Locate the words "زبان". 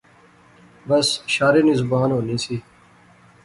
1.81-2.09